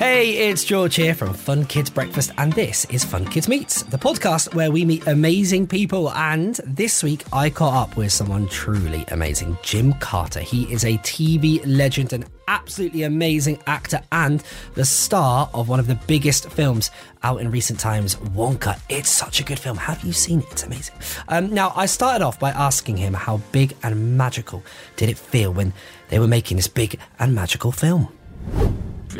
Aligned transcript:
Hey, 0.00 0.48
it's 0.48 0.64
George 0.64 0.94
here 0.96 1.14
from 1.14 1.34
Fun 1.34 1.66
Kids 1.66 1.90
Breakfast, 1.90 2.30
and 2.38 2.54
this 2.54 2.86
is 2.86 3.04
Fun 3.04 3.26
Kids 3.26 3.48
Meets, 3.48 3.82
the 3.82 3.98
podcast 3.98 4.54
where 4.54 4.70
we 4.70 4.82
meet 4.82 5.06
amazing 5.06 5.66
people. 5.66 6.10
And 6.12 6.54
this 6.64 7.02
week, 7.02 7.22
I 7.34 7.50
caught 7.50 7.90
up 7.90 7.98
with 7.98 8.10
someone 8.10 8.48
truly 8.48 9.04
amazing, 9.08 9.58
Jim 9.62 9.92
Carter. 9.92 10.40
He 10.40 10.62
is 10.72 10.86
a 10.86 10.96
TV 11.00 11.60
legend, 11.66 12.14
an 12.14 12.24
absolutely 12.48 13.02
amazing 13.02 13.58
actor, 13.66 14.00
and 14.10 14.42
the 14.72 14.86
star 14.86 15.50
of 15.52 15.68
one 15.68 15.78
of 15.78 15.86
the 15.86 16.00
biggest 16.06 16.48
films 16.48 16.90
out 17.22 17.42
in 17.42 17.50
recent 17.50 17.78
times, 17.78 18.14
Wonka. 18.14 18.80
It's 18.88 19.10
such 19.10 19.38
a 19.38 19.44
good 19.44 19.58
film. 19.58 19.76
Have 19.76 20.02
you 20.02 20.14
seen 20.14 20.40
it? 20.40 20.50
It's 20.50 20.62
amazing. 20.62 20.94
Um, 21.28 21.52
now, 21.52 21.74
I 21.76 21.84
started 21.84 22.24
off 22.24 22.40
by 22.40 22.52
asking 22.52 22.96
him 22.96 23.12
how 23.12 23.42
big 23.52 23.76
and 23.82 24.16
magical 24.16 24.62
did 24.96 25.10
it 25.10 25.18
feel 25.18 25.52
when 25.52 25.74
they 26.08 26.18
were 26.18 26.26
making 26.26 26.56
this 26.56 26.68
big 26.68 26.98
and 27.18 27.34
magical 27.34 27.70
film. 27.70 28.08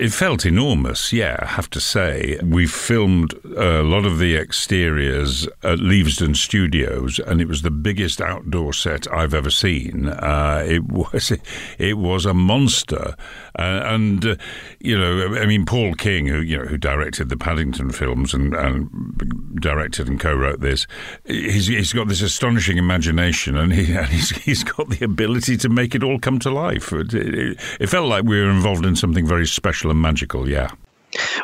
It 0.01 0.15
felt 0.15 0.47
enormous, 0.47 1.13
yeah, 1.13 1.37
I 1.41 1.45
have 1.45 1.69
to 1.71 1.81
say. 1.81 2.39
We 2.43 2.67
filmed 2.67 3.35
a 3.45 3.83
lot 3.83 4.07
of 4.07 4.19
the 4.19 4.35
exteriors 4.35 5.47
at 5.63 5.79
Leavesden 5.79 6.37
Studios, 6.37 7.19
and 7.19 7.39
it 7.43 7.47
was 7.47 7.61
the 7.61 7.71
biggest 7.71 8.19
outdoor 8.23 8.73
set 8.73 9.07
I've 9.13 9.35
ever 9.35 9.51
seen. 9.51 10.09
Uh, 10.09 10.65
it 10.67 10.85
was 10.89 11.35
it 11.79 11.99
was 11.99 12.25
a 12.25 12.33
monster, 12.33 13.15
uh, 13.59 13.83
and 13.85 14.25
uh, 14.25 14.37
you 14.79 14.99
know, 14.99 15.37
I 15.37 15.45
mean, 15.45 15.67
Paul 15.67 15.93
King, 15.93 16.27
who 16.29 16.41
you 16.41 16.57
know, 16.57 16.65
who 16.65 16.79
directed 16.79 17.29
the 17.29 17.37
Paddington 17.37 17.91
films 17.91 18.33
and, 18.33 18.55
and 18.55 19.61
directed 19.61 20.09
and 20.09 20.19
co-wrote 20.19 20.61
this, 20.61 20.87
he's, 21.27 21.67
he's 21.67 21.93
got 21.93 22.09
this 22.09 22.23
astonishing 22.23 22.79
imagination, 22.79 23.55
and, 23.55 23.71
he, 23.71 23.93
and 23.97 24.07
he's, 24.07 24.31
he's 24.31 24.65
got 24.65 24.89
the 24.89 25.05
ability 25.05 25.59
to 25.59 25.69
make 25.69 25.95
it 25.95 26.03
all 26.03 26.19
come 26.19 26.39
to 26.39 26.51
life. 26.51 26.91
It, 26.91 27.13
it, 27.13 27.61
it 27.79 27.87
felt 27.89 28.09
like 28.09 28.25
we 28.25 28.41
were 28.41 28.51
involved 28.51 28.87
in 28.87 28.97
something 28.97 29.27
very 29.27 29.47
special 29.47 29.90
special 29.91 29.97
and 29.97 30.03
magical, 30.03 30.49
yeah. 30.49 30.71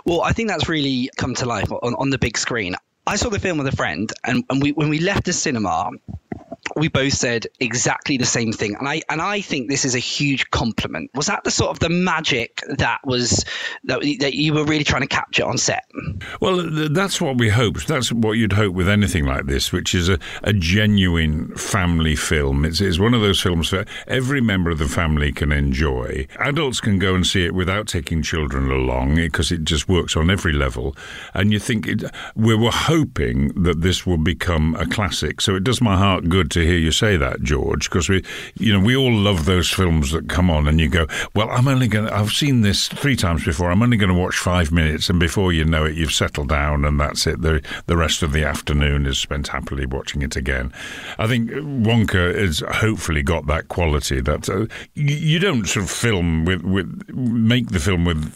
Well, 0.04 0.22
I 0.22 0.32
think 0.32 0.48
that's 0.48 0.68
really 0.68 1.10
come 1.16 1.34
to 1.34 1.46
life 1.46 1.70
on, 1.72 1.94
on 1.94 2.10
the 2.10 2.18
big 2.18 2.38
screen. 2.38 2.76
I 3.06 3.16
saw 3.16 3.30
the 3.30 3.38
film 3.38 3.58
with 3.58 3.66
a 3.66 3.76
friend, 3.76 4.12
and, 4.24 4.44
and 4.50 4.62
we, 4.62 4.72
when 4.72 4.88
we 4.88 4.98
left 5.00 5.24
the 5.24 5.32
cinema, 5.32 5.90
we 6.76 6.88
both 6.88 7.14
said 7.14 7.46
exactly 7.60 8.16
the 8.16 8.26
same 8.26 8.52
thing. 8.52 8.76
And 8.78 8.88
i 8.88 9.02
and 9.08 9.20
i 9.20 9.40
think 9.40 9.70
this 9.70 9.84
is 9.84 9.94
a 9.94 10.00
huge 10.00 10.50
compliment. 10.50 11.10
Was 11.14 11.26
that 11.26 11.44
the 11.44 11.50
sort 11.50 11.70
of 11.70 11.78
the 11.78 11.88
magic 11.88 12.60
that 12.68 13.00
was 13.04 13.44
that, 13.84 14.00
that 14.20 14.34
you 14.34 14.54
were 14.54 14.64
really 14.64 14.84
trying 14.84 15.02
to 15.02 15.08
capture 15.08 15.44
on 15.44 15.58
set? 15.58 15.84
Well 16.40 16.62
that's 16.90 17.20
what 17.20 17.38
we 17.38 17.48
hoped. 17.48 17.88
That's 17.88 18.12
what 18.12 18.32
you'd 18.32 18.52
hope 18.52 18.74
with 18.74 18.88
anything 18.88 19.24
like 19.24 19.46
this 19.46 19.72
which 19.72 19.94
is 19.94 20.08
a, 20.08 20.18
a 20.42 20.52
genuine 20.52 21.54
family 21.56 22.16
film. 22.16 22.64
It's, 22.64 22.80
it's 22.80 22.98
one 22.98 23.14
of 23.14 23.20
those 23.20 23.40
films 23.40 23.70
that 23.70 23.88
every 24.06 24.40
member 24.40 24.70
of 24.70 24.78
the 24.78 24.88
family 24.88 25.32
can 25.32 25.52
enjoy. 25.52 26.26
Adults 26.38 26.80
can 26.80 26.98
go 26.98 27.14
and 27.14 27.26
see 27.26 27.44
it 27.44 27.54
without 27.54 27.86
taking 27.86 28.22
children 28.22 28.70
along 28.70 29.16
because 29.16 29.50
it 29.50 29.64
just 29.64 29.88
works 29.88 30.16
on 30.16 30.30
every 30.30 30.52
level. 30.52 30.96
And 31.34 31.52
you 31.52 31.58
think 31.58 31.86
it, 31.86 32.04
we 32.34 32.54
were 32.54 32.70
hoping 32.70 33.48
that 33.62 33.80
this 33.80 34.04
will 34.06 34.18
become 34.18 34.74
a 34.76 34.86
classic. 34.86 35.40
So 35.40 35.54
it 35.54 35.64
does 35.64 35.80
my 35.80 35.96
heart 35.96 36.28
good 36.28 36.50
to 36.52 36.65
hear 36.66 36.78
you 36.78 36.92
say 36.92 37.16
that, 37.16 37.42
George, 37.42 37.88
because 37.88 38.08
we, 38.08 38.24
you 38.58 38.72
know, 38.72 38.80
we 38.80 38.96
all 38.96 39.12
love 39.12 39.44
those 39.44 39.70
films 39.70 40.12
that 40.12 40.28
come 40.28 40.50
on 40.50 40.68
and 40.68 40.80
you 40.80 40.88
go, 40.88 41.06
well, 41.34 41.50
I'm 41.50 41.68
only 41.68 41.88
going 41.88 42.06
to, 42.06 42.14
I've 42.14 42.30
seen 42.30 42.62
this 42.62 42.88
three 42.88 43.16
times 43.16 43.44
before. 43.44 43.70
I'm 43.70 43.82
only 43.82 43.96
going 43.96 44.12
to 44.12 44.18
watch 44.18 44.36
five 44.36 44.72
minutes. 44.72 45.08
And 45.08 45.18
before 45.20 45.52
you 45.52 45.64
know 45.64 45.84
it, 45.84 45.94
you've 45.94 46.12
settled 46.12 46.48
down 46.48 46.84
and 46.84 47.00
that's 47.00 47.26
it. 47.26 47.42
The, 47.42 47.62
the 47.86 47.96
rest 47.96 48.22
of 48.22 48.32
the 48.32 48.44
afternoon 48.44 49.06
is 49.06 49.18
spent 49.18 49.48
happily 49.48 49.86
watching 49.86 50.22
it 50.22 50.36
again. 50.36 50.72
I 51.18 51.26
think 51.26 51.50
Wonka 51.50 52.34
has 52.38 52.62
hopefully 52.68 53.22
got 53.22 53.46
that 53.46 53.68
quality 53.68 54.20
that 54.20 54.48
uh, 54.48 54.66
you, 54.94 55.38
don't 55.38 55.66
sort 55.66 55.84
of 55.84 55.90
film 55.90 56.44
with, 56.44 56.62
with, 56.62 57.08
make 57.14 57.68
the 57.68 57.78
film 57.78 58.04
with 58.04 58.32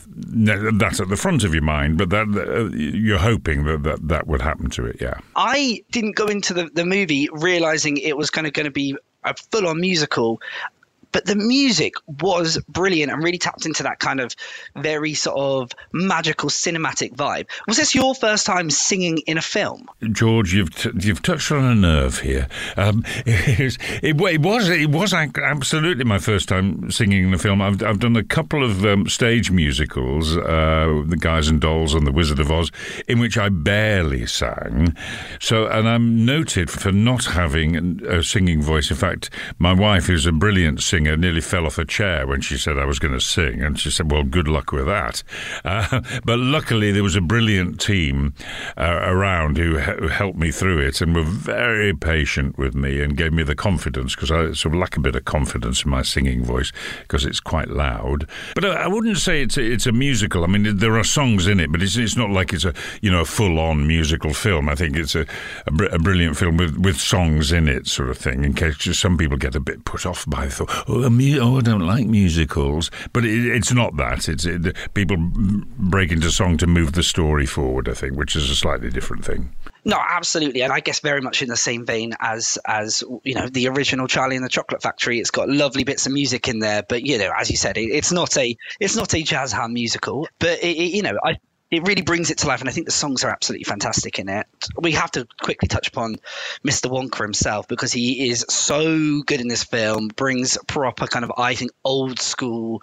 that 0.46 1.00
at 1.00 1.08
the 1.08 1.16
front 1.16 1.44
of 1.44 1.54
your 1.54 1.62
mind, 1.62 1.98
but 1.98 2.10
that 2.10 2.26
uh, 2.36 2.74
you're 2.76 3.18
hoping 3.18 3.64
that, 3.64 3.82
that 3.82 4.08
that 4.08 4.26
would 4.26 4.42
happen 4.42 4.70
to 4.70 4.86
it. 4.86 4.96
Yeah. 5.00 5.18
I 5.36 5.82
didn't 5.90 6.16
go 6.16 6.26
into 6.26 6.54
the, 6.54 6.70
the 6.74 6.84
movie 6.84 7.28
realizing 7.32 7.96
it 7.96 8.16
was 8.20 8.30
kind 8.30 8.46
of 8.46 8.52
going 8.52 8.64
to 8.64 8.70
be 8.70 8.96
a 9.24 9.34
full 9.50 9.66
on 9.66 9.80
musical 9.80 10.40
but 11.12 11.26
the 11.26 11.36
music 11.36 11.94
was 12.06 12.58
brilliant 12.68 13.12
and 13.12 13.22
really 13.22 13.38
tapped 13.38 13.66
into 13.66 13.82
that 13.82 13.98
kind 13.98 14.20
of 14.20 14.34
very 14.76 15.14
sort 15.14 15.38
of 15.38 15.72
magical 15.92 16.48
cinematic 16.48 17.14
vibe. 17.14 17.48
Was 17.66 17.76
this 17.76 17.94
your 17.94 18.14
first 18.14 18.46
time 18.46 18.70
singing 18.70 19.18
in 19.26 19.38
a 19.38 19.42
film? 19.42 19.88
George, 20.12 20.54
you've 20.54 20.74
t- 20.74 20.90
you've 21.00 21.22
touched 21.22 21.50
on 21.52 21.64
a 21.64 21.74
nerve 21.74 22.20
here. 22.20 22.48
Um, 22.76 23.04
it, 23.26 23.76
it, 24.02 24.20
it, 24.20 24.40
was 24.40 24.68
it 24.68 24.90
was 24.90 25.12
absolutely 25.12 26.04
my 26.04 26.18
first 26.18 26.48
time 26.48 26.90
singing 26.90 27.24
in 27.24 27.34
a 27.34 27.38
film. 27.38 27.60
I've, 27.60 27.82
I've 27.82 27.98
done 27.98 28.16
a 28.16 28.24
couple 28.24 28.64
of 28.64 28.84
um, 28.84 29.08
stage 29.08 29.50
musicals, 29.50 30.36
uh, 30.36 31.02
The 31.06 31.16
Guys 31.18 31.48
and 31.48 31.60
Dolls 31.60 31.94
and 31.94 32.06
The 32.06 32.12
Wizard 32.12 32.40
of 32.40 32.50
Oz, 32.50 32.70
in 33.08 33.18
which 33.18 33.36
I 33.36 33.48
barely 33.48 34.26
sang. 34.26 34.96
So, 35.40 35.66
and 35.66 35.88
I'm 35.88 36.24
noted 36.24 36.70
for 36.70 36.92
not 36.92 37.24
having 37.24 38.04
a 38.04 38.22
singing 38.22 38.62
voice. 38.62 38.90
In 38.90 38.96
fact, 38.96 39.30
my 39.58 39.72
wife, 39.72 40.06
who's 40.06 40.26
a 40.26 40.32
brilliant 40.32 40.82
singer, 40.82 40.99
singer 41.00 41.16
nearly 41.16 41.40
fell 41.40 41.66
off 41.66 41.78
a 41.78 41.84
chair 41.84 42.26
when 42.26 42.42
she 42.42 42.58
said 42.58 42.76
I 42.76 42.84
was 42.84 42.98
going 42.98 43.14
to 43.14 43.20
sing, 43.20 43.62
and 43.62 43.80
she 43.80 43.90
said, 43.90 44.10
"Well, 44.10 44.22
good 44.22 44.46
luck 44.46 44.70
with 44.70 44.84
that." 44.86 45.22
Uh, 45.64 46.00
but 46.24 46.38
luckily, 46.38 46.92
there 46.92 47.02
was 47.02 47.16
a 47.16 47.22
brilliant 47.22 47.80
team 47.80 48.34
uh, 48.76 49.00
around 49.02 49.56
who, 49.56 49.78
who, 49.78 50.08
helped 50.08 50.38
me 50.38 50.50
through 50.50 50.80
it 50.80 51.00
and 51.00 51.14
were 51.14 51.22
very 51.22 51.94
patient 51.94 52.58
with 52.58 52.74
me 52.74 53.00
and 53.00 53.16
gave 53.16 53.32
me 53.32 53.42
the 53.42 53.54
confidence 53.54 54.14
because 54.14 54.30
I 54.30 54.52
sort 54.52 54.74
of 54.74 54.80
lack 54.80 54.96
a 54.96 55.00
bit 55.00 55.16
of 55.16 55.24
confidence 55.24 55.84
in 55.84 55.90
my 55.90 56.02
singing 56.02 56.44
voice 56.44 56.72
because 57.02 57.24
it's 57.24 57.40
quite 57.40 57.68
loud. 57.68 58.28
But 58.54 58.64
I, 58.66 58.84
I 58.84 58.86
wouldn't 58.88 59.18
say 59.18 59.42
it's 59.42 59.56
a, 59.56 59.62
it's 59.62 59.86
a 59.86 59.92
musical. 59.92 60.44
I 60.44 60.48
mean, 60.48 60.76
there 60.76 60.98
are 60.98 61.04
songs 61.04 61.46
in 61.46 61.60
it, 61.60 61.72
but 61.72 61.82
it's 61.82 61.96
it's 61.96 62.16
not 62.16 62.30
like 62.30 62.52
it's 62.52 62.66
a 62.66 62.74
you 63.00 63.10
know 63.10 63.20
a 63.20 63.24
full 63.24 63.58
on 63.58 63.86
musical 63.86 64.34
film. 64.34 64.68
I 64.68 64.74
think 64.74 64.96
it's 64.96 65.14
a, 65.14 65.24
a, 65.66 65.70
br- 65.70 65.84
a, 65.86 65.98
brilliant 65.98 66.36
film 66.36 66.58
with, 66.58 66.76
with 66.76 67.00
songs 67.00 67.52
in 67.52 67.68
it, 67.68 67.86
sort 67.86 68.10
of 68.10 68.18
thing. 68.18 68.44
In 68.44 68.52
case 68.52 68.76
some 68.98 69.16
people 69.16 69.38
get 69.38 69.54
a 69.54 69.60
bit 69.60 69.84
put 69.84 70.04
off 70.04 70.26
by 70.26 70.46
the 70.46 70.50
thought, 70.50 70.88
oh, 70.90 71.10
mu- 71.10 71.38
oh 71.40 71.58
I 71.58 71.60
don't 71.60 71.86
like 71.86 72.06
musicals, 72.06 72.90
but 73.12 73.24
it, 73.24 73.46
it's 73.46 73.72
not 73.72 73.96
that. 73.96 74.28
It's 74.28 74.44
it, 74.44 74.76
people 74.94 75.16
break 75.18 76.12
into 76.12 76.30
song 76.30 76.56
to 76.58 76.66
move 76.66 76.92
the 76.92 77.02
story 77.02 77.46
forward. 77.46 77.88
I 77.88 77.94
think, 77.94 78.16
which 78.16 78.36
is 78.36 78.50
a 78.50 78.56
slightly 78.56 78.90
different 78.90 79.24
thing. 79.24 79.54
No, 79.84 79.96
absolutely, 79.98 80.62
and 80.62 80.72
I 80.72 80.80
guess 80.80 81.00
very 81.00 81.20
much 81.20 81.42
in 81.42 81.48
the 81.48 81.56
same 81.56 81.86
vein 81.86 82.12
as 82.20 82.58
as 82.66 83.02
you 83.24 83.34
know 83.34 83.48
the 83.48 83.68
original 83.68 84.06
Charlie 84.06 84.36
and 84.36 84.44
the 84.44 84.50
Chocolate 84.50 84.82
Factory. 84.82 85.18
It's 85.18 85.30
got 85.30 85.48
lovely 85.48 85.84
bits 85.84 86.06
of 86.06 86.12
music 86.12 86.48
in 86.48 86.58
there, 86.58 86.82
but 86.86 87.02
you 87.06 87.18
know, 87.18 87.30
as 87.36 87.50
you 87.50 87.56
said, 87.56 87.78
it, 87.78 87.86
it's 87.86 88.12
not 88.12 88.36
a 88.36 88.56
it's 88.78 88.96
not 88.96 89.14
a 89.14 89.22
jazz 89.22 89.52
hand 89.52 89.72
musical. 89.72 90.28
But 90.38 90.62
it, 90.62 90.76
you 90.76 91.02
know, 91.02 91.16
I 91.24 91.38
it 91.70 91.86
really 91.86 92.02
brings 92.02 92.30
it 92.30 92.38
to 92.38 92.48
life, 92.48 92.60
and 92.60 92.68
I 92.68 92.72
think 92.72 92.86
the 92.86 92.92
songs 92.92 93.22
are 93.22 93.30
absolutely 93.30 93.64
fantastic 93.64 94.18
in 94.18 94.28
it. 94.28 94.46
We 94.76 94.92
have 94.92 95.10
to 95.12 95.26
quickly 95.40 95.68
touch 95.68 95.88
upon 95.88 96.16
Mr. 96.64 96.90
Wonka 96.90 97.22
himself 97.22 97.68
because 97.68 97.92
he 97.92 98.28
is 98.28 98.44
so 98.48 99.22
good 99.22 99.40
in 99.40 99.48
this 99.48 99.62
film. 99.62 100.08
Brings 100.08 100.58
proper 100.66 101.06
kind 101.06 101.24
of, 101.24 101.32
I 101.36 101.54
think, 101.54 101.70
old 101.84 102.18
school 102.18 102.82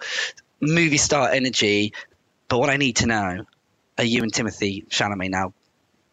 movie 0.60 0.96
star 0.96 1.28
energy. 1.30 1.92
But 2.48 2.58
what 2.58 2.70
I 2.70 2.78
need 2.78 2.96
to 2.96 3.06
know 3.06 3.44
are 3.98 4.04
you 4.04 4.22
and 4.22 4.32
Timothée 4.32 4.88
Chalamet 4.88 5.30
now 5.30 5.52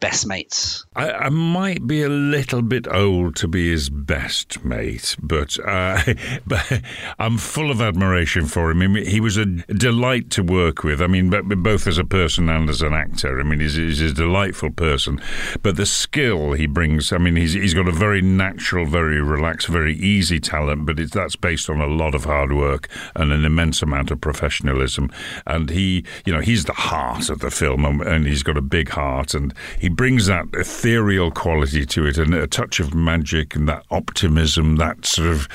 best 0.06 0.28
mates? 0.28 0.86
I, 0.96 1.12
I, 1.12 1.30
might 1.30 1.88
be 1.88 2.04
a 2.04 2.10
little 2.10 2.62
bit 2.62 2.88
old 2.88 3.36
to 3.38 3.48
be 3.48 3.72
his 3.72 3.90
best 3.90 4.64
mate, 4.64 5.16
but, 5.20 5.58
uh, 5.66 6.00
but 6.46 6.82
I'm 7.18 7.40
full 7.40 7.72
of 7.72 7.82
admiration 7.82 8.46
for 8.46 8.70
him. 8.70 8.84
I 8.84 8.88
mean, 8.88 9.08
he 9.08 9.20
was 9.20 9.36
a 9.36 9.46
delight 9.46 10.30
to 10.32 10.44
work 10.44 10.84
with. 10.84 11.02
I 11.02 11.08
mean, 11.08 11.32
both 11.32 11.88
as 11.88 11.98
a 11.98 12.04
person 12.04 12.50
and 12.50 12.70
as 12.70 12.84
an 12.84 12.94
actor. 12.94 13.40
I 13.40 13.44
mean, 13.44 13.60
he's, 13.60 13.74
he's 13.74 14.00
a 14.00 14.14
delightful 14.14 14.70
person. 14.70 15.20
But 15.64 15.76
the 15.76 15.88
skill 15.88 16.52
he 16.52 16.68
brings, 16.68 17.12
I 17.12 17.18
mean, 17.18 17.36
he's, 17.36 17.54
he's 17.54 17.74
got 17.74 17.88
a 17.88 17.92
very 17.92 18.22
natural, 18.22 18.86
very 18.86 19.20
relaxed, 19.20 19.68
very 19.68 19.96
easy 19.96 20.40
talent, 20.40 20.86
but 20.86 20.98
that's 21.12 21.36
based 21.36 21.68
on 21.68 21.82
a 21.82 21.88
lot 21.88 22.14
of 22.14 22.26
hard 22.26 22.54
work 22.54 22.90
and 23.16 23.32
an 23.32 23.44
immense 23.44 23.82
amount 23.82 24.12
of 24.12 24.22
professionalism. 24.22 25.10
And 25.48 25.72
he, 25.72 26.06
you 26.28 26.34
know, 26.34 26.42
he's 26.42 26.66
the 26.66 26.74
heart 26.74 27.32
of 27.32 27.40
the 27.40 27.50
film, 27.50 27.85
and 28.02 28.28
he's 28.28 28.44
got 28.44 28.56
a 28.56 28.62
big 28.62 28.90
heart, 28.90 29.34
and 29.34 29.52
he 29.79 29.90
brings 29.96 30.26
that 30.28 30.47
ethereal 30.53 31.32
quality 31.32 31.86
to 31.86 32.06
it 32.06 32.18
and 32.18 32.34
a 32.34 32.47
touch 32.47 32.80
of 32.80 32.94
magic 32.94 33.56
and 33.56 33.68
that 33.68 33.86
optimism, 33.92 34.76
that 34.76 35.06
sort 35.06 35.30
of, 35.30 35.47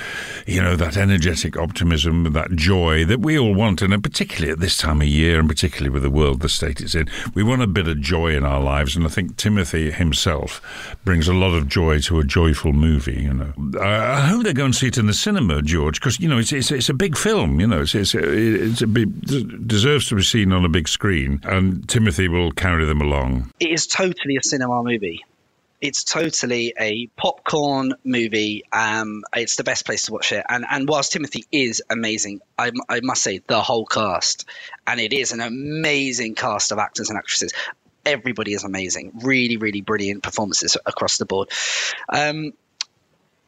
you 0.46 0.62
know, 0.62 0.76
that 0.76 0.96
energetic 0.96 1.56
optimism, 1.56 2.32
that 2.32 2.50
joy 2.52 3.04
that 3.04 3.20
we 3.20 3.38
all 3.38 3.54
want. 3.54 3.82
And 3.82 4.02
particularly 4.02 4.52
at 4.52 4.60
this 4.60 4.76
time 4.76 5.00
of 5.00 5.08
year, 5.08 5.38
and 5.38 5.48
particularly 5.48 5.90
with 5.90 6.02
the 6.02 6.10
world 6.10 6.40
the 6.40 6.48
state 6.48 6.80
it's 6.80 6.94
in, 6.94 7.08
we 7.34 7.42
want 7.42 7.62
a 7.62 7.66
bit 7.66 7.88
of 7.88 8.00
joy 8.00 8.34
in 8.34 8.44
our 8.44 8.60
lives. 8.60 8.96
And 8.96 9.04
I 9.04 9.08
think 9.08 9.36
Timothy 9.36 9.90
himself 9.90 10.96
brings 11.04 11.28
a 11.28 11.34
lot 11.34 11.54
of 11.54 11.68
joy 11.68 11.98
to 12.00 12.18
a 12.20 12.24
joyful 12.24 12.72
movie, 12.72 13.22
you 13.22 13.34
know. 13.34 13.52
I 13.80 14.20
hope 14.22 14.44
they 14.44 14.52
go 14.52 14.64
and 14.64 14.74
see 14.74 14.88
it 14.88 14.98
in 14.98 15.06
the 15.06 15.14
cinema, 15.14 15.62
George, 15.62 16.00
because, 16.00 16.18
you 16.18 16.28
know, 16.28 16.38
it's, 16.38 16.52
it's, 16.52 16.70
it's, 16.70 16.88
a 16.88 16.94
big 16.94 17.16
film, 17.16 17.60
you 17.60 17.66
know, 17.66 17.82
it's, 17.82 17.94
it's, 17.94 18.14
it's 18.14 18.82
a 18.82 18.86
big, 18.86 19.66
deserves 19.66 20.08
to 20.08 20.16
be 20.16 20.22
seen 20.22 20.52
on 20.52 20.64
a 20.64 20.68
big 20.68 20.88
screen. 20.88 21.40
And 21.44 21.88
Timothy 21.88 22.28
will 22.28 22.52
carry 22.52 22.84
them 22.84 23.00
along. 23.00 23.50
It 23.60 23.70
is 23.70 23.86
totally 23.86 24.29
a 24.36 24.42
cinema 24.42 24.82
movie. 24.82 25.24
it's 25.80 26.04
totally 26.04 26.74
a 26.78 27.06
popcorn 27.16 27.94
movie. 28.04 28.64
Um, 28.70 29.22
it's 29.34 29.56
the 29.56 29.64
best 29.64 29.86
place 29.86 30.04
to 30.06 30.12
watch 30.12 30.32
it. 30.32 30.44
And 30.48 30.64
and 30.68 30.88
whilst 30.88 31.12
Timothy 31.12 31.44
is 31.50 31.82
amazing, 31.90 32.40
I, 32.58 32.72
I 32.88 33.00
must 33.00 33.22
say 33.22 33.40
the 33.46 33.62
whole 33.62 33.86
cast, 33.86 34.46
and 34.86 35.00
it 35.00 35.12
is 35.12 35.32
an 35.32 35.40
amazing 35.40 36.34
cast 36.34 36.72
of 36.72 36.78
actors 36.78 37.08
and 37.08 37.18
actresses. 37.18 37.52
Everybody 38.04 38.52
is 38.52 38.64
amazing. 38.64 39.12
Really, 39.22 39.56
really 39.56 39.80
brilliant 39.80 40.22
performances 40.22 40.76
across 40.84 41.18
the 41.18 41.26
board. 41.26 41.50
Um, 42.08 42.52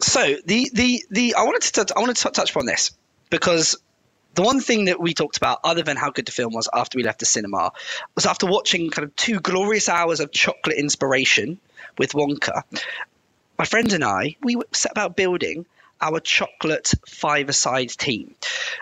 so 0.01 0.37
the 0.47 0.71
the 0.73 1.05
the 1.11 1.35
I 1.35 1.43
wanted 1.43 1.63
to 1.75 1.95
I 1.95 2.01
wanted 2.01 2.17
to 2.17 2.31
touch 2.31 2.51
upon 2.51 2.67
this 2.67 2.93
because 3.31 3.77
the 4.35 4.43
one 4.43 4.61
thing 4.61 4.87
that 4.87 5.01
we 5.01 5.15
talked 5.15 5.37
about, 5.37 5.61
other 5.65 5.83
than 5.83 5.97
how 5.97 6.11
good 6.11 6.27
the 6.27 6.33
film 6.33 6.53
was 6.53 6.69
after 6.73 6.97
we 6.97 7.05
left 7.05 7.21
the 7.21 7.27
cinema, 7.27 7.73
was 8.15 8.27
after 8.27 8.47
watching 8.47 8.91
kind 8.91 9.05
of 9.07 9.15
two 9.17 9.41
glorious 9.41 9.89
hours 9.89 10.21
of 10.21 10.33
chocolate 10.33 10.79
inspiration 10.79 11.59
with 11.99 12.13
Wonka. 12.13 12.63
My 13.59 13.65
friend 13.65 13.93
and 13.93 14.03
I, 14.03 14.37
we 14.43 14.57
set 14.73 14.93
about 14.93 15.17
building 15.17 15.67
our 16.01 16.19
chocolate 16.19 16.93
five-a-side 17.07 17.91
team. 17.91 18.35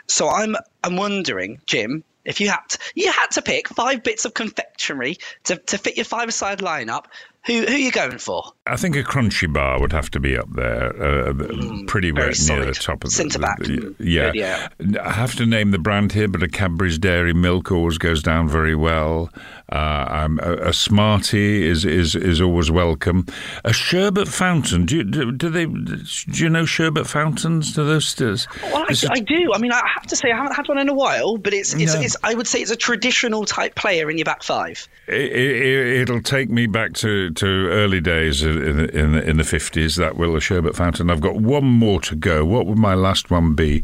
So 0.07 0.29
I'm 0.29 0.57
I'm 0.83 0.97
wondering, 0.97 1.61
Jim, 1.67 2.05
if 2.25 2.41
you 2.41 2.49
had 2.49 2.63
to, 2.69 2.79
you 2.95 3.11
had 3.11 3.33
to 3.33 3.43
pick 3.43 3.69
five 3.69 4.03
bits 4.03 4.25
of 4.25 4.33
confectionery 4.35 5.19
to, 5.45 5.57
to 5.57 5.79
fit 5.79 5.97
your 5.97 6.05
five-a-side 6.05 6.61
lineup, 6.61 7.07
who 7.47 7.61
who 7.63 7.75
are 7.75 7.79
you 7.79 7.91
going 7.91 8.19
for? 8.19 8.45
I 8.67 8.77
think 8.77 8.97
a 8.97 9.03
Crunchie 9.03 9.53
bar 9.53 9.81
would 9.81 9.93
have 9.93 10.11
to 10.11 10.21
be 10.21 10.37
up 10.37 10.49
there, 10.53 10.89
uh, 10.89 11.33
mm, 11.33 11.87
pretty 11.87 12.13
near 12.13 12.33
solid. 12.35 12.69
the 12.69 12.75
top 12.75 13.03
of 13.03 13.11
the 13.11 13.17
centre 13.17 13.39
back. 13.39 13.59
The, 13.59 13.95
yeah. 13.99 14.31
yeah, 14.35 14.69
I 15.03 15.13
have 15.13 15.35
to 15.37 15.47
name 15.47 15.71
the 15.71 15.79
brand 15.79 16.13
here, 16.13 16.29
but 16.29 16.43
a 16.43 16.49
Cadbury's 16.49 16.99
Dairy 16.99 17.33
Milk 17.33 17.73
always 17.73 17.99
goes 17.99 18.23
down 18.23 18.49
very 18.49 18.77
well. 18.77 19.31
Uh, 19.73 20.29
a, 20.43 20.69
a, 20.69 20.73
Smartie 20.73 21.67
is, 21.67 21.85
is 21.85 22.15
is 22.15 22.41
always 22.41 22.71
welcome. 22.71 23.25
A 23.65 23.73
sherbet 23.73 24.29
fountain. 24.29 24.85
Do 24.85 24.97
you, 24.97 25.05
do, 25.05 25.33
do 25.33 25.49
they? 25.49 25.67
Do 25.67 26.43
you 26.43 26.49
know 26.49 26.67
sherbet 26.67 27.07
fountains? 27.07 27.73
Do 27.73 27.85
those? 27.85 28.15
Well, 28.19 28.85
I, 28.89 28.95
I, 29.11 29.21
do. 29.21 29.53
I 29.55 29.59
mean, 29.59 29.73
I 29.73 29.81
have 29.95 30.07
to 30.07 30.17
say 30.17 30.31
I 30.31 30.37
haven't 30.37 30.55
had 30.57 30.69
one 30.69 30.79
in 30.79 30.89
a 30.89 30.95
while, 30.95 31.39
but 31.39 31.55
it's 31.55 31.75
it's, 31.75 31.95
no. 31.95 32.01
it's 32.01 32.17
I 32.23 32.35
would 32.35 32.47
say 32.47 32.61
it's 32.61 32.71
a 32.71 32.77
traditional 32.77 33.45
type 33.45 33.77
player 33.77 34.11
in 34.11 34.19
your 34.19 34.25
back 34.25 34.43
five. 34.43 34.89
It, 35.07 36.09
will 36.09 36.19
it, 36.19 36.25
take 36.25 36.51
me 36.51 36.67
back 36.67 36.93
to, 36.95 37.30
to 37.37 37.69
early 37.69 38.01
days 38.01 38.43
in 38.43 38.77
the, 38.77 38.99
in 38.99 39.13
the, 39.13 39.29
in 39.29 39.37
the 39.37 39.43
50s, 39.43 39.97
that 39.97 40.17
Willow 40.17 40.39
Sherbet 40.39 40.77
Fountain. 40.77 41.11
I've 41.11 41.21
got 41.21 41.37
one 41.37 41.65
more 41.65 42.01
to 42.03 42.15
go. 42.15 42.45
What 42.45 42.67
would 42.67 42.79
my 42.79 42.95
last 42.95 43.31
one 43.31 43.55
be? 43.55 43.83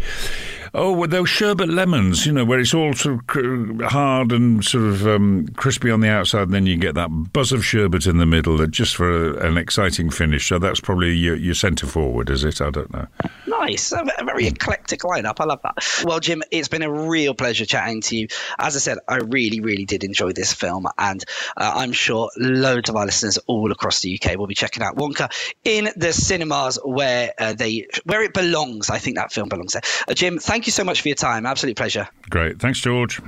Oh, 0.79 0.93
well, 0.93 1.09
those 1.09 1.31
sherbet 1.31 1.71
lemons, 1.71 2.27
you 2.27 2.33
know, 2.33 2.45
where 2.45 2.61
it's 2.61 2.75
all 2.75 2.93
sort 2.93 3.35
of 3.35 3.81
hard 3.81 4.31
and 4.31 4.63
sort 4.63 4.85
of 4.85 5.07
um, 5.07 5.49
crispy 5.57 5.91
on 5.91 6.01
the 6.01 6.09
outside, 6.11 6.43
and 6.43 6.53
then 6.53 6.67
you 6.67 6.77
get 6.77 6.95
that 6.97 7.09
buzz 7.33 7.51
of 7.51 7.65
sherbet 7.65 8.05
in 8.05 8.19
the 8.19 8.27
middle, 8.27 8.59
that 8.59 8.73
just 8.73 8.95
for 8.95 9.39
a, 9.39 9.49
an 9.49 9.57
exciting 9.57 10.11
finish. 10.11 10.47
So 10.47 10.59
that's 10.59 10.79
probably 10.79 11.15
your, 11.15 11.35
your 11.35 11.55
centre 11.55 11.87
forward, 11.87 12.29
is 12.29 12.45
it? 12.45 12.61
I 12.61 12.69
don't 12.69 12.93
know. 12.93 13.07
Nice, 13.47 13.91
a 13.91 14.05
very 14.27 14.49
eclectic 14.49 15.01
lineup. 15.01 15.37
I 15.41 15.45
love 15.45 15.61
that. 15.63 15.79
Well, 16.05 16.21
Jim, 16.21 16.43
it's 16.51 16.69
been 16.69 16.83
a 16.83 16.93
real 16.93 17.33
pleasure 17.33 17.65
chatting 17.65 18.03
to 18.03 18.17
you. 18.17 18.29
As 18.59 18.77
I 18.77 18.81
said, 18.81 18.99
I 19.09 19.17
really, 19.17 19.61
really 19.61 19.87
did 19.87 20.05
enjoy 20.05 20.33
this 20.33 20.53
film, 20.53 20.87
and 20.99 21.25
uh, 21.57 21.73
I'm 21.77 21.93
sure 21.93 22.31
loads 22.37 22.91
of 22.91 22.97
our 22.97 23.07
listeners 23.07 23.39
all 23.47 23.73
across 23.73 24.01
the 24.01 24.21
UK 24.21 24.37
will 24.37 24.47
be 24.47 24.55
checking 24.55 24.83
out 24.83 24.97
Wonka 24.97 25.33
in 25.65 25.89
the 25.97 26.13
cinemas 26.13 26.79
where 26.85 27.33
uh, 27.39 27.55
they 27.55 27.87
where 28.05 28.23
it 28.23 28.35
belongs. 28.35 28.91
I 28.91 28.99
think 28.99 29.17
that 29.17 29.33
film 29.33 29.49
belongs 29.49 29.73
there. 29.73 29.83
Uh, 30.07 30.13
Jim, 30.13 30.39
thank 30.67 30.75
you 30.75 30.83
so 30.83 30.85
much 30.85 31.01
for 31.01 31.09
your 31.09 31.15
time. 31.15 31.47
Absolute 31.47 31.77
pleasure. 31.77 32.09
Great. 32.29 32.59
Thanks, 32.59 32.81
George. 32.81 33.23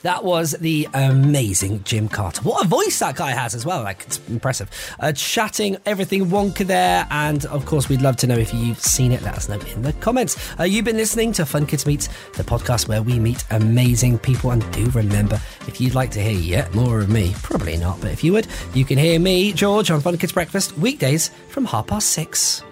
That 0.00 0.24
was 0.24 0.52
the 0.52 0.88
amazing 0.94 1.82
Jim 1.84 2.08
Carter. 2.08 2.40
What 2.40 2.64
a 2.64 2.68
voice 2.68 3.00
that 3.00 3.16
guy 3.16 3.32
has 3.32 3.54
as 3.54 3.66
well. 3.66 3.82
Like, 3.82 4.04
it's 4.06 4.18
impressive. 4.30 4.70
Uh, 4.98 5.12
chatting 5.12 5.76
everything 5.84 6.26
Wonka 6.26 6.66
there. 6.66 7.06
And 7.10 7.44
of 7.46 7.66
course, 7.66 7.90
we'd 7.90 8.00
love 8.00 8.16
to 8.18 8.26
know 8.26 8.36
if 8.36 8.54
you've 8.54 8.80
seen 8.80 9.12
it. 9.12 9.20
Let 9.20 9.34
us 9.34 9.50
know 9.50 9.58
in 9.58 9.82
the 9.82 9.92
comments. 9.94 10.38
Uh, 10.58 10.62
you've 10.62 10.86
been 10.86 10.96
listening 10.96 11.32
to 11.32 11.44
Fun 11.44 11.66
Kids 11.66 11.84
Meets, 11.84 12.08
the 12.32 12.44
podcast 12.44 12.88
where 12.88 13.02
we 13.02 13.18
meet 13.18 13.44
amazing 13.50 14.18
people. 14.18 14.52
And 14.52 14.62
do 14.72 14.88
remember, 14.90 15.38
if 15.66 15.82
you'd 15.82 15.94
like 15.94 16.12
to 16.12 16.22
hear 16.22 16.38
yet 16.38 16.74
more 16.74 17.00
of 17.00 17.10
me, 17.10 17.34
probably 17.42 17.76
not, 17.76 18.00
but 18.00 18.10
if 18.10 18.24
you 18.24 18.32
would, 18.32 18.46
you 18.72 18.86
can 18.86 18.96
hear 18.96 19.20
me, 19.20 19.52
George, 19.52 19.90
on 19.90 20.00
Fun 20.00 20.16
Kids 20.16 20.32
Breakfast 20.32 20.78
weekdays 20.78 21.28
from 21.50 21.66
half 21.66 21.88
past 21.88 22.08
six. 22.10 22.62